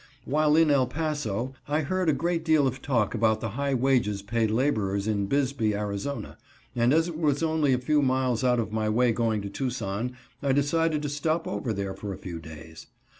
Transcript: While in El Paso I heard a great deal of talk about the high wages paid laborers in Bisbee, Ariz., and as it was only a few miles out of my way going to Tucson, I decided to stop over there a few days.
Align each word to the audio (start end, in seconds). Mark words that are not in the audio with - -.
While 0.25 0.55
in 0.55 0.71
El 0.71 0.87
Paso 0.87 1.53
I 1.67 1.81
heard 1.81 2.09
a 2.09 2.11
great 2.11 2.43
deal 2.43 2.65
of 2.65 2.81
talk 2.81 3.13
about 3.13 3.39
the 3.39 3.49
high 3.49 3.75
wages 3.75 4.23
paid 4.23 4.49
laborers 4.49 5.07
in 5.07 5.27
Bisbee, 5.27 5.75
Ariz., 5.75 6.07
and 6.75 6.91
as 6.91 7.07
it 7.07 7.19
was 7.19 7.43
only 7.43 7.71
a 7.73 7.77
few 7.77 8.01
miles 8.01 8.43
out 8.43 8.59
of 8.59 8.71
my 8.71 8.89
way 8.89 9.11
going 9.11 9.43
to 9.43 9.49
Tucson, 9.51 10.13
I 10.41 10.53
decided 10.53 11.03
to 11.03 11.07
stop 11.09 11.47
over 11.47 11.71
there 11.71 11.91
a 12.03 12.17
few 12.17 12.39
days. 12.39 12.87